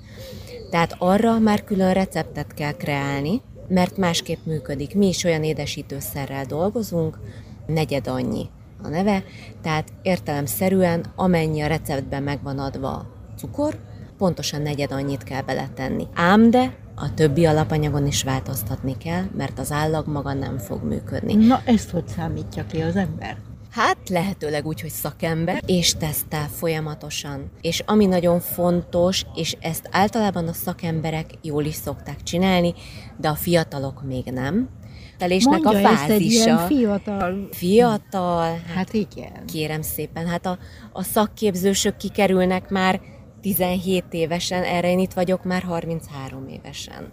Tehát 0.69 0.95
arra 0.97 1.39
már 1.39 1.63
külön 1.63 1.93
receptet 1.93 2.53
kell 2.53 2.71
kreálni, 2.71 3.41
mert 3.67 3.97
másképp 3.97 4.45
működik. 4.45 4.95
Mi 4.95 5.07
is 5.07 5.23
olyan 5.23 5.43
édesítőszerrel 5.43 6.45
dolgozunk, 6.45 7.19
negyed 7.67 8.07
annyi 8.07 8.49
a 8.83 8.87
neve, 8.87 9.23
tehát 9.61 9.87
értelemszerűen 10.01 11.05
amennyi 11.15 11.61
a 11.61 11.67
receptben 11.67 12.23
megvan 12.23 12.59
adva 12.59 13.05
cukor, 13.37 13.79
pontosan 14.17 14.61
negyed 14.61 14.91
annyit 14.91 15.23
kell 15.23 15.41
beletenni. 15.41 16.07
Ám 16.13 16.49
de 16.49 16.75
a 17.01 17.13
többi 17.13 17.45
alapanyagon 17.45 18.07
is 18.07 18.23
változtatni 18.23 18.97
kell, 18.97 19.23
mert 19.37 19.59
az 19.59 19.71
állag 19.71 20.07
maga 20.07 20.33
nem 20.33 20.57
fog 20.57 20.83
működni. 20.83 21.33
Na, 21.33 21.61
ezt 21.65 21.89
hogy 21.89 22.07
számítja 22.07 22.65
ki 22.65 22.81
az 22.81 22.95
ember? 22.95 23.37
Hát 23.71 24.09
lehetőleg 24.09 24.65
úgy, 24.65 24.81
hogy 24.81 24.89
szakember, 24.89 25.61
és 25.65 25.93
tesztel 25.93 26.47
folyamatosan. 26.47 27.51
És 27.61 27.83
ami 27.85 28.05
nagyon 28.05 28.39
fontos, 28.39 29.25
és 29.35 29.55
ezt 29.59 29.89
általában 29.91 30.47
a 30.47 30.53
szakemberek 30.53 31.25
jól 31.41 31.65
is 31.65 31.75
szokták 31.75 32.23
csinálni, 32.23 32.73
de 33.17 33.29
a 33.29 33.35
fiatalok 33.35 34.03
még 34.03 34.25
nem, 34.25 34.69
telésnek 35.17 35.61
Mondja 35.61 35.89
a 35.89 35.95
fázisa. 35.95 36.13
Ezt 36.13 36.21
egy 36.21 36.31
ilyen 36.31 36.57
fiatal. 36.57 37.47
Fiatal. 37.51 38.49
Hát, 38.49 38.75
hát 38.75 38.93
igen. 38.93 39.45
Kérem 39.45 39.81
szépen, 39.81 40.27
hát 40.27 40.45
a, 40.45 40.57
a 40.91 41.03
szakképzősök 41.03 41.97
kikerülnek 41.97 42.69
már 42.69 43.01
17 43.41 44.03
évesen, 44.09 44.63
erre 44.63 44.89
én 44.91 44.99
itt 44.99 45.13
vagyok 45.13 45.43
már 45.43 45.61
33 45.61 46.47
évesen. 46.47 47.11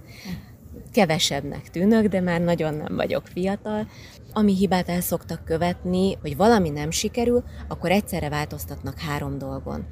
Kevesebbnek 0.93 1.71
tűnök, 1.71 2.07
de 2.07 2.21
már 2.21 2.41
nagyon 2.41 2.75
nem 2.75 2.97
vagyok 2.97 3.27
fiatal. 3.27 3.87
Ami 4.33 4.55
hibát 4.55 4.89
el 4.89 5.01
szoktak 5.01 5.45
követni, 5.45 6.17
hogy 6.21 6.37
valami 6.37 6.69
nem 6.69 6.91
sikerül, 6.91 7.45
akkor 7.69 7.91
egyszerre 7.91 8.29
változtatnak 8.29 8.99
három 8.99 9.39
dolgon. 9.39 9.87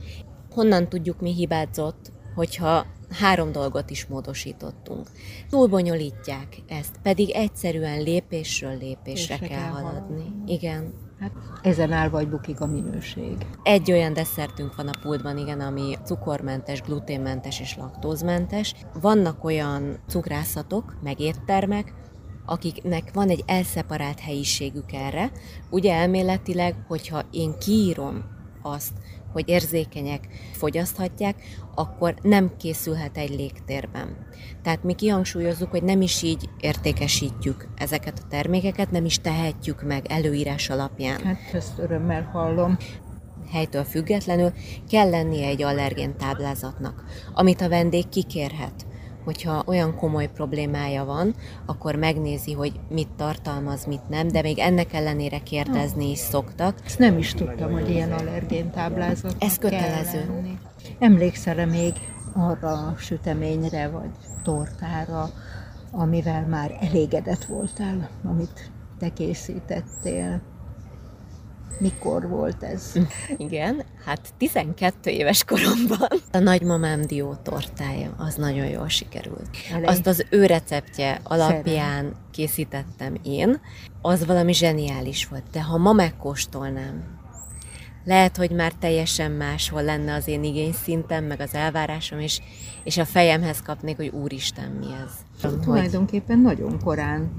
Honnan 0.51 0.89
tudjuk, 0.89 1.21
mi 1.21 1.35
hibázott, 1.35 2.13
hogyha 2.35 2.87
három 3.11 3.53
dolgot 3.53 3.91
is 3.91 4.07
módosítottunk. 4.07 5.07
Túlbonyolítják 5.51 6.57
ezt, 6.69 6.97
pedig 7.03 7.31
egyszerűen 7.31 8.03
lépésről 8.03 8.79
lépésre 8.79 9.39
kell, 9.39 9.49
kell 9.49 9.69
haladni. 9.69 10.23
haladni. 10.23 10.53
Igen. 10.53 11.06
Hát 11.21 11.33
ezen 11.63 11.93
áll 11.93 12.09
vagy 12.09 12.29
bukik 12.29 12.61
a 12.61 12.67
minőség. 12.67 13.47
Egy 13.63 13.93
olyan 13.93 14.13
desszertünk 14.13 14.77
van 14.77 14.89
a 14.89 14.99
pultban, 15.03 15.39
igen, 15.39 15.61
ami 15.61 15.97
cukormentes, 16.05 16.83
gluténmentes 16.83 17.61
és 17.61 17.77
laktózmentes. 17.77 18.75
Vannak 19.01 19.45
olyan 19.45 19.99
cukrászatok, 20.07 20.97
meg 21.03 21.21
éttermek, 21.21 21.95
akiknek 22.47 23.11
van 23.13 23.29
egy 23.29 23.43
elszeparált 23.47 24.21
helyiségük 24.21 24.93
erre. 24.93 25.31
Ugye 25.71 25.95
elméletileg, 25.95 26.85
hogyha 26.89 27.23
én 27.31 27.59
kiírom 27.59 28.25
azt, 28.63 28.93
hogy 29.37 29.49
érzékenyek 29.49 30.29
fogyaszthatják, 30.53 31.37
akkor 31.75 32.15
nem 32.23 32.57
készülhet 32.57 33.17
egy 33.17 33.31
légtérben. 33.31 34.17
Tehát 34.63 34.83
mi 34.83 34.95
kihangsúlyozzuk, 34.95 35.71
hogy 35.71 35.83
nem 35.83 36.01
is 36.01 36.23
így 36.23 36.49
értékesítjük 36.61 37.69
ezeket 37.75 38.19
a 38.19 38.27
termékeket, 38.29 38.91
nem 38.91 39.05
is 39.05 39.19
tehetjük 39.19 39.83
meg 39.83 40.07
előírás 40.09 40.71
alapján. 40.71 41.21
Hát 41.25 41.39
ezt 41.53 41.79
örömmel 41.79 42.23
hallom 42.23 42.77
helytől 43.51 43.85
függetlenül 43.85 44.53
kell 44.91 45.11
lennie 45.11 45.47
egy 45.47 45.63
allergén 45.63 46.17
táblázatnak, 46.17 47.05
amit 47.35 47.61
a 47.61 47.69
vendég 47.69 48.09
kikérhet 48.09 48.87
hogyha 49.27 49.63
olyan 49.67 49.97
komoly 49.97 50.31
problémája 50.35 51.05
van, 51.05 51.35
akkor 51.67 51.95
megnézi, 51.95 52.53
hogy 52.53 52.81
mit 52.89 53.09
tartalmaz, 53.17 53.85
mit 53.85 54.09
nem, 54.09 54.29
de 54.29 54.43
még 54.43 54.59
ennek 54.59 54.93
ellenére 54.93 55.39
kérdezni 55.39 56.11
is 56.11 56.19
szoktak. 56.19 56.79
Ezt 56.85 56.99
nem 56.99 57.19
is 57.19 57.35
tudtam, 57.35 57.73
hogy 57.73 57.91
ilyen 57.91 58.13
allergén 58.13 58.71
táblázat. 58.71 59.37
Ez 59.39 59.59
kötelező. 59.59 60.49
Emlékszel-e 60.99 61.67
még 61.67 61.93
arra 62.33 62.71
a 62.71 62.95
süteményre, 62.99 63.89
vagy 63.89 64.11
tortára, 64.43 65.31
amivel 65.91 66.47
már 66.47 66.79
elégedett 66.81 67.45
voltál, 67.45 68.09
amit 68.25 68.71
te 68.99 69.13
készítettél? 69.13 70.41
Mikor 71.79 72.29
volt 72.29 72.63
ez? 72.63 72.93
Igen, 73.37 73.85
hát 74.05 74.21
12 74.39 75.11
éves 75.11 75.45
koromban. 75.45 76.09
A 76.33 76.39
nagymamám 76.39 77.03
dió 77.03 77.35
tortája, 77.43 78.15
az 78.19 78.35
nagyon 78.35 78.67
jól 78.67 78.89
sikerült. 78.89 79.49
Elég. 79.73 79.89
Azt 79.89 80.07
az 80.07 80.25
ő 80.31 80.47
receptje 80.47 81.21
alapján 81.23 82.03
Szerem. 82.03 82.17
készítettem 82.31 83.15
én, 83.23 83.61
az 84.03 84.27
valami 84.27 84.53
zseniális 84.53 85.27
volt. 85.27 85.45
De 85.53 85.63
ha 85.63 85.77
ma 85.77 85.93
megkóstolnám, 85.93 87.16
lehet, 88.07 88.37
hogy 88.37 88.51
már 88.51 88.73
teljesen 88.73 89.31
máshol 89.31 89.83
lenne 89.83 90.15
az 90.15 90.29
én 90.29 90.45
igényszintem, 90.45 91.25
meg 91.25 91.41
az 91.41 91.55
elvárásom, 91.55 92.19
és, 92.19 92.41
és 92.85 92.99
a 92.99 93.05
fejemhez 93.05 93.63
kapnék, 93.63 93.97
hogy 93.97 94.09
úristen, 94.09 94.71
mi 94.71 94.87
ez. 95.05 95.13
Hogy... 95.51 95.61
Tulajdonképpen 95.61 96.39
nagyon 96.39 96.79
korán 96.85 97.31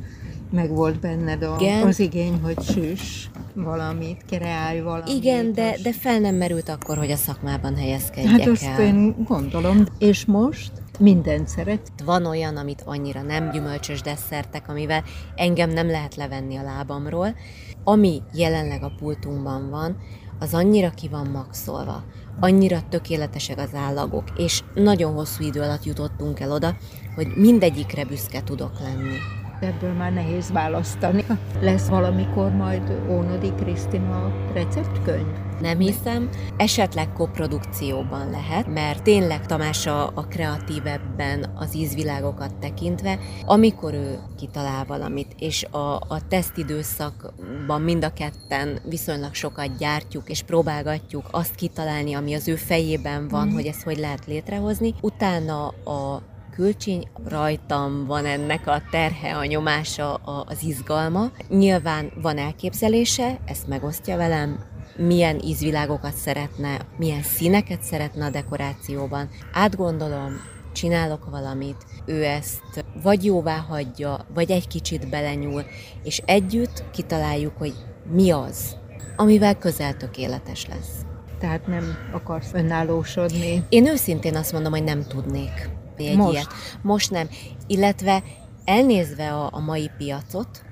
meg 0.51 0.69
volt 0.69 1.00
benned 1.00 1.43
a, 1.43 1.55
Igen. 1.59 1.88
az 1.88 2.00
igény, 2.00 2.39
hogy 2.43 2.62
süss 2.62 3.25
valamit, 3.53 4.24
kreálj 4.27 4.81
valamit. 4.81 5.13
Igen, 5.13 5.53
de, 5.53 5.75
de 5.83 5.93
fel 5.93 6.19
nem 6.19 6.36
merült 6.36 6.69
akkor, 6.69 6.97
hogy 6.97 7.12
a 7.12 7.15
szakmában 7.15 7.75
helyezkedjek 7.75 8.31
Hát 8.31 8.47
azt 8.47 8.63
el. 8.63 8.81
én 8.81 9.15
gondolom. 9.27 9.86
És 9.97 10.25
most 10.25 10.71
mindent 11.00 11.47
szeret. 11.47 11.91
Van 12.05 12.25
olyan, 12.25 12.57
amit 12.57 12.83
annyira 12.86 13.21
nem 13.21 13.51
gyümölcsös 13.51 14.01
desszertek, 14.01 14.69
amivel 14.69 15.03
engem 15.36 15.69
nem 15.69 15.88
lehet 15.88 16.15
levenni 16.15 16.55
a 16.55 16.63
lábamról. 16.63 17.36
Ami 17.83 18.21
jelenleg 18.33 18.83
a 18.83 18.91
pultunkban 18.97 19.69
van, 19.69 19.97
az 20.39 20.53
annyira 20.53 20.89
ki 20.89 21.08
van 21.08 21.27
maxolva, 21.27 22.03
annyira 22.39 22.79
tökéletesek 22.89 23.60
az 23.60 23.74
állagok, 23.74 24.24
és 24.36 24.63
nagyon 24.74 25.13
hosszú 25.13 25.44
idő 25.44 25.62
alatt 25.62 25.84
jutottunk 25.84 26.39
el 26.39 26.51
oda, 26.51 26.77
hogy 27.15 27.27
mindegyikre 27.36 28.06
büszke 28.06 28.44
tudok 28.44 28.79
lenni. 28.79 29.37
Ebből 29.59 29.93
már 29.93 30.13
nehéz 30.13 30.51
választani. 30.51 31.25
Lesz 31.61 31.87
valamikor 31.87 32.51
majd 32.51 33.01
Ónodi 33.09 33.51
Krisztina 33.55 34.31
receptkönyv? 34.53 35.27
Nem 35.61 35.79
hiszem, 35.79 36.29
esetleg 36.57 37.13
koprodukcióban 37.13 38.29
lehet, 38.29 38.67
mert 38.67 39.03
tényleg 39.03 39.45
Tamás 39.45 39.87
a, 39.87 40.11
a 40.13 40.27
kreatívebben 40.27 41.51
az 41.55 41.75
ízvilágokat 41.75 42.55
tekintve, 42.55 43.19
amikor 43.45 43.93
ő 43.93 44.19
kitalál 44.37 44.85
valamit, 44.85 45.35
és 45.39 45.63
a, 45.63 45.95
a 45.95 46.27
tesztidőszakban 46.27 47.81
mind 47.81 48.03
a 48.03 48.13
ketten 48.13 48.79
viszonylag 48.89 49.33
sokat 49.33 49.77
gyártjuk, 49.77 50.29
és 50.29 50.43
próbálgatjuk 50.43 51.25
azt 51.31 51.55
kitalálni, 51.55 52.13
ami 52.13 52.33
az 52.33 52.47
ő 52.47 52.55
fejében 52.55 53.27
van, 53.27 53.47
mm. 53.47 53.53
hogy 53.53 53.65
ezt 53.65 53.83
hogy 53.83 53.97
lehet 53.97 54.25
létrehozni. 54.25 54.93
Utána 55.01 55.67
a 55.67 56.21
külcsiny, 56.57 57.07
rajtam 57.25 58.05
van 58.05 58.25
ennek 58.25 58.67
a 58.67 58.81
terhe, 58.91 59.35
a 59.35 59.45
nyomása, 59.45 60.13
az 60.13 60.63
izgalma. 60.63 61.31
Nyilván 61.49 62.11
van 62.21 62.37
elképzelése, 62.37 63.39
ezt 63.45 63.67
megosztja 63.67 64.17
velem, 64.17 64.59
milyen 64.95 65.39
ízvilágokat 65.43 66.13
szeretne, 66.13 66.77
milyen 66.97 67.21
színeket 67.21 67.81
szeretne 67.81 68.25
a 68.25 68.29
dekorációban. 68.29 69.29
Átgondolom, 69.53 70.33
csinálok 70.73 71.29
valamit, 71.29 71.85
ő 72.05 72.23
ezt 72.23 72.85
vagy 73.03 73.25
jóvá 73.25 73.57
hagyja, 73.57 74.25
vagy 74.33 74.51
egy 74.51 74.67
kicsit 74.67 75.09
belenyúl, 75.09 75.63
és 76.03 76.21
együtt 76.25 76.83
kitaláljuk, 76.91 77.57
hogy 77.57 77.73
mi 78.11 78.31
az, 78.31 78.75
amivel 79.15 79.57
közel 79.57 79.97
tökéletes 79.97 80.67
lesz. 80.67 81.05
Tehát 81.39 81.67
nem 81.67 81.97
akarsz 82.11 82.53
önállósodni? 82.53 83.63
Én 83.69 83.87
őszintén 83.87 84.35
azt 84.35 84.51
mondom, 84.51 84.71
hogy 84.71 84.83
nem 84.83 85.03
tudnék 85.03 85.76
egy 86.06 86.16
Most? 86.16 86.34
ilyet. 86.34 86.48
Most 86.82 87.12
nem. 87.12 87.30
Illetve 87.68 88.24
elnézve 88.66 89.34
a, 89.34 89.50
a 89.51 89.60
mai 89.60 89.92
piacot, 89.98 90.63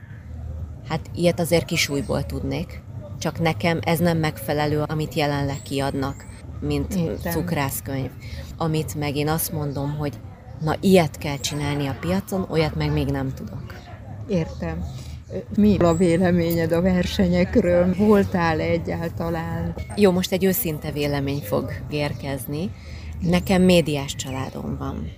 hát 0.90 1.10
ilyet 1.14 1.40
azért 1.40 1.66
kisújból 1.66 2.26
tudnék 2.26 2.84
csak 3.20 3.40
nekem 3.40 3.80
ez 3.82 4.00
nem 4.00 4.18
megfelelő, 4.18 4.84
amit 4.88 5.14
jelenleg 5.14 5.62
kiadnak, 5.64 6.26
mint 6.62 6.96
Értem. 6.96 7.32
cukrászkönyv. 7.32 8.10
Amit 8.58 8.96
meg 8.96 9.16
én 9.16 9.28
azt 9.28 9.52
mondom, 9.52 9.96
hogy 9.98 10.14
na 10.62 10.76
ilyet 10.80 11.18
kell 11.18 11.38
csinálni 11.38 11.88
a 11.88 11.98
piacon, 12.00 12.46
olyat 12.50 12.76
meg 12.76 12.92
még 12.92 13.08
nem 13.08 13.34
tudok. 13.34 13.74
Értem. 14.28 14.84
Mi 15.56 15.78
a 15.78 15.94
véleményed 15.96 16.72
a 16.72 16.82
versenyekről? 16.82 17.96
Voltál 17.98 18.60
egyáltalán? 18.60 19.76
Jó, 19.96 20.12
most 20.12 20.32
egy 20.32 20.44
őszinte 20.44 20.92
vélemény 20.92 21.42
fog 21.42 21.72
érkezni. 21.90 22.72
Nekem 23.30 23.62
médiás 23.62 24.16
családom 24.16 24.78
van. 24.78 25.12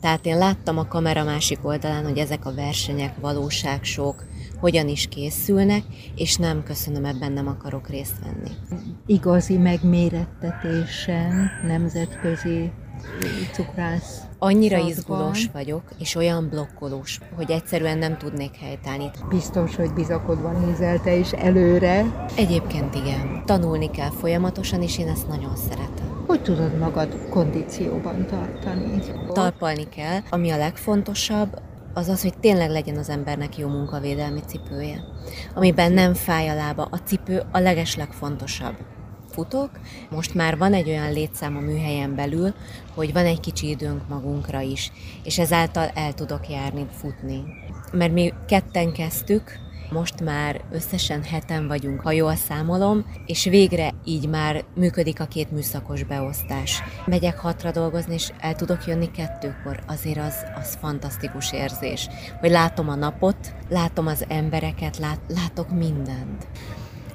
Tehát 0.00 0.26
én 0.26 0.38
láttam 0.38 0.78
a 0.78 0.88
kamera 0.88 1.24
másik 1.24 1.58
oldalán, 1.62 2.04
hogy 2.04 2.18
ezek 2.18 2.46
a 2.46 2.54
versenyek 2.54 3.14
valóságsok, 3.20 4.24
hogyan 4.60 4.88
is 4.88 5.06
készülnek, 5.06 5.82
és 6.14 6.36
nem 6.36 6.62
köszönöm, 6.62 7.04
ebben 7.04 7.32
nem 7.32 7.46
akarok 7.46 7.88
részt 7.88 8.18
venni. 8.24 8.50
Igazi 9.06 9.56
megmérettetésen, 9.56 11.50
nemzetközi 11.66 12.70
cukrász 13.52 14.20
Annyira 14.38 14.76
szakban. 14.76 14.92
izgulós 14.92 15.48
vagyok, 15.52 15.82
és 15.98 16.14
olyan 16.14 16.48
blokkolós, 16.48 17.20
hogy 17.36 17.50
egyszerűen 17.50 17.98
nem 17.98 18.18
tudnék 18.18 18.54
helytállni. 18.54 19.10
Biztos, 19.28 19.76
hogy 19.76 19.92
bizakodva 19.92 20.52
nézel 20.52 21.00
te 21.00 21.16
is 21.16 21.32
előre. 21.32 22.26
Egyébként 22.36 22.94
igen. 22.94 23.42
Tanulni 23.44 23.90
kell 23.90 24.10
folyamatosan, 24.10 24.82
és 24.82 24.98
én 24.98 25.08
ezt 25.08 25.28
nagyon 25.28 25.56
szeretem. 25.56 26.15
Hogy 26.26 26.42
tudod 26.42 26.78
magad 26.78 27.28
kondícióban 27.30 28.26
tartani? 28.26 28.98
Talpalni 29.32 29.88
kell. 29.88 30.20
Ami 30.30 30.50
a 30.50 30.56
legfontosabb, 30.56 31.58
az 31.94 32.08
az, 32.08 32.22
hogy 32.22 32.38
tényleg 32.38 32.70
legyen 32.70 32.96
az 32.96 33.08
embernek 33.08 33.58
jó 33.58 33.68
munkavédelmi 33.68 34.40
cipője, 34.46 35.04
amiben 35.54 35.92
nem 35.92 36.14
fáj 36.14 36.48
a 36.48 36.54
lába. 36.54 36.88
A 36.90 36.96
cipő 36.96 37.42
a 37.52 37.58
legeslegfontosabb. 37.58 38.74
Futok, 39.30 39.70
most 40.10 40.34
már 40.34 40.58
van 40.58 40.72
egy 40.72 40.88
olyan 40.88 41.12
létszám 41.12 41.56
a 41.56 41.60
műhelyen 41.60 42.14
belül, 42.14 42.54
hogy 42.94 43.12
van 43.12 43.24
egy 43.24 43.40
kicsi 43.40 43.68
időnk 43.68 44.08
magunkra 44.08 44.60
is, 44.60 44.92
és 45.24 45.38
ezáltal 45.38 45.90
el 45.94 46.12
tudok 46.12 46.48
járni, 46.48 46.86
futni. 46.90 47.44
Mert 47.92 48.12
mi 48.12 48.32
ketten 48.46 48.92
kezdtük, 48.92 49.58
most 49.90 50.20
már 50.20 50.60
összesen 50.72 51.22
heten 51.22 51.66
vagyunk, 51.66 52.00
ha 52.00 52.12
jól 52.12 52.34
számolom, 52.34 53.06
és 53.26 53.44
végre 53.44 53.94
így 54.04 54.28
már 54.28 54.64
működik 54.74 55.20
a 55.20 55.24
két 55.24 55.50
műszakos 55.50 56.02
beosztás. 56.02 56.82
Megyek 57.06 57.38
hatra 57.38 57.70
dolgozni, 57.70 58.14
és 58.14 58.32
el 58.40 58.54
tudok 58.54 58.86
jönni 58.86 59.10
kettőkor. 59.10 59.80
Azért 59.86 60.18
az, 60.18 60.34
az 60.60 60.78
fantasztikus 60.80 61.52
érzés, 61.52 62.08
hogy 62.40 62.50
látom 62.50 62.88
a 62.88 62.94
napot, 62.94 63.54
látom 63.68 64.06
az 64.06 64.24
embereket, 64.28 64.98
lát, 64.98 65.20
látok 65.28 65.70
mindent. 65.70 66.46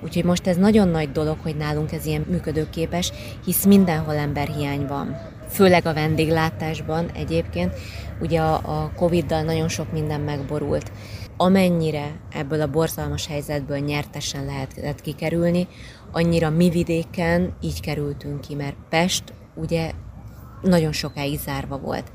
Úgyhogy 0.04 0.24
most 0.24 0.48
ez 0.48 0.58
nagyon 0.58 0.88
nagy 0.88 1.12
dolog, 1.12 1.38
hogy 1.42 1.56
nálunk 1.56 1.92
ez 1.92 2.06
ilyen 2.06 2.26
működőképes, 2.30 3.12
hisz 3.46 3.66
mindenhol 3.66 4.16
emberhiány 4.16 4.88
van. 4.88 5.18
Főleg 5.50 5.86
a 5.86 5.94
vendéglátásban 5.94 7.10
egyébként, 7.14 7.74
ugye 8.22 8.42
a, 8.42 8.54
a 8.54 8.92
Covid-dal 8.96 9.42
nagyon 9.42 9.68
sok 9.68 9.92
minden 9.92 10.22
megborult 10.22 10.92
amennyire 11.42 12.20
ebből 12.30 12.62
a 12.62 12.70
borzalmas 12.70 13.28
helyzetből 13.28 13.78
nyertesen 13.78 14.46
lehetett 14.46 15.02
kikerülni, 15.02 15.68
annyira 16.12 16.50
mi 16.50 16.70
vidéken 16.70 17.54
így 17.62 17.82
kerültünk 17.82 18.42
ki, 18.42 18.56
mert 18.56 18.76
Pest 18.90 19.24
ugye 19.56 19.92
nagyon 20.62 20.92
sokáig 20.92 21.40
zárva 21.40 21.78
volt. 21.78 22.12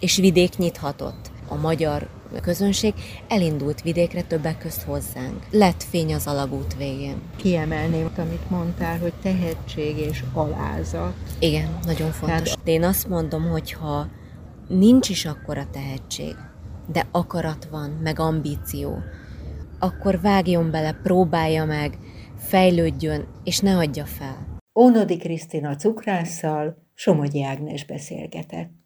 És 0.00 0.16
vidék 0.16 0.56
nyithatott. 0.56 1.30
A 1.48 1.54
magyar 1.54 2.08
közönség 2.42 2.94
elindult 3.28 3.82
vidékre 3.82 4.22
többek 4.22 4.58
közt 4.58 4.82
hozzánk. 4.82 5.46
Lett 5.50 5.82
fény 5.82 6.14
az 6.14 6.26
alagút 6.26 6.76
végén. 6.76 7.16
Kiemelném, 7.36 8.10
amit 8.16 8.50
mondtál, 8.50 8.98
hogy 8.98 9.12
tehetség 9.22 9.96
és 9.98 10.24
alázat. 10.32 11.14
Igen, 11.38 11.78
nagyon 11.84 12.10
fontos. 12.10 12.42
Tehát... 12.42 12.68
Én 12.68 12.84
azt 12.84 13.08
mondom, 13.08 13.48
hogy 13.48 13.72
ha 13.72 14.06
nincs 14.68 15.08
is 15.08 15.24
akkora 15.24 15.66
tehetség, 15.72 16.36
de 16.92 17.06
akarat 17.10 17.64
van, 17.70 17.90
meg 17.90 18.18
ambíció, 18.18 18.98
akkor 19.78 20.20
vágjon 20.20 20.70
bele, 20.70 20.92
próbálja 21.02 21.64
meg, 21.64 21.98
fejlődjön, 22.36 23.26
és 23.44 23.58
ne 23.58 23.76
adja 23.76 24.04
fel. 24.04 24.60
Ónodi 24.80 25.16
Krisztina 25.16 25.76
cukrásszal 25.76 26.76
Somogyi 26.94 27.42
Ágnes 27.42 27.84
beszélgetett. 27.84 28.81